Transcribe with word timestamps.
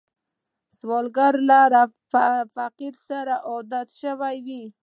سوالګر 0.77 1.33
له 1.49 1.61
فقر 2.55 2.93
سره 3.07 3.35
عادت 3.49 3.87
شوی 4.01 4.37
وي 4.45 4.63